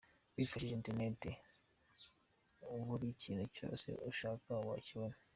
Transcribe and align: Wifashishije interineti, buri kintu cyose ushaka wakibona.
Wifashishije 0.35 0.75
interineti, 0.75 1.31
buri 2.85 3.07
kintu 3.21 3.45
cyose 3.55 3.87
ushaka 4.09 4.49
wakibona. 4.69 5.15